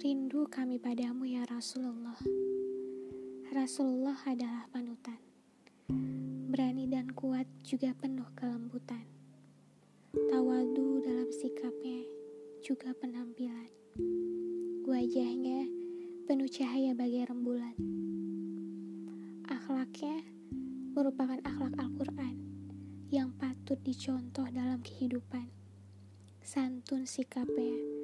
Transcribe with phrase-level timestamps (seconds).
[0.00, 2.16] kami padamu ya Rasulullah.
[3.52, 5.20] Rasulullah adalah panutan.
[6.48, 9.04] Berani dan kuat juga penuh kelembutan.
[10.16, 12.00] Tawadu dalam sikapnya
[12.64, 13.68] juga penampilan.
[14.88, 15.68] Wajahnya
[16.24, 17.76] penuh cahaya bagai rembulan.
[19.52, 20.24] Akhlaknya
[20.96, 22.36] merupakan akhlak Al-Quran
[23.12, 25.52] yang patut dicontoh dalam kehidupan.
[26.40, 27.99] Santun sikapnya,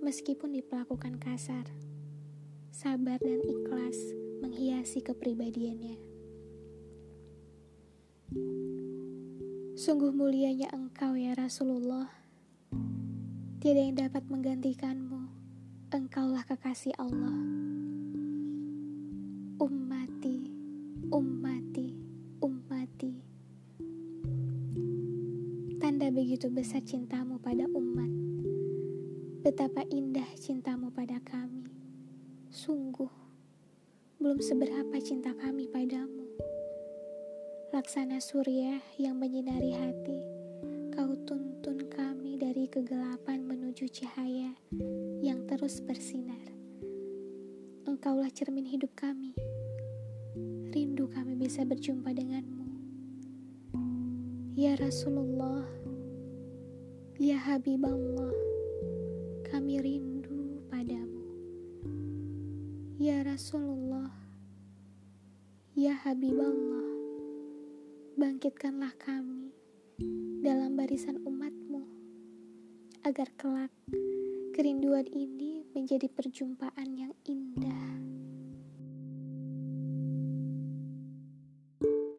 [0.00, 1.66] meskipun diperlakukan kasar.
[2.70, 3.98] Sabar dan ikhlas
[4.38, 5.98] menghiasi kepribadiannya.
[9.74, 12.06] Sungguh mulianya engkau ya Rasulullah.
[13.58, 15.26] Tiada yang dapat menggantikanmu.
[15.90, 17.34] Engkaulah kekasih Allah.
[19.58, 20.38] Ummati,
[21.10, 21.88] ummati,
[22.38, 23.12] ummati.
[25.82, 27.97] Tanda begitu besar cintamu pada umat.
[29.58, 31.66] Betapa indah cintamu pada kami.
[32.46, 33.10] Sungguh,
[34.22, 36.30] belum seberapa cinta kami padamu.
[37.74, 40.14] Laksana surya yang menyinari hati,
[40.94, 44.54] kau tuntun kami dari kegelapan menuju cahaya
[45.26, 46.54] yang terus bersinar.
[47.82, 49.34] Engkaulah cermin hidup kami.
[50.70, 52.62] Rindu kami bisa berjumpa denganmu.
[54.54, 55.66] Ya Rasulullah,
[57.18, 58.57] Ya Habiballah,
[59.58, 61.26] kami rindu padamu.
[62.94, 64.14] Ya Rasulullah,
[65.74, 66.86] Ya Habiballah,
[68.14, 69.50] bangkitkanlah kami
[70.46, 71.82] dalam barisan umatmu,
[73.02, 73.74] agar kelak
[74.54, 77.87] kerinduan ini menjadi perjumpaan yang indah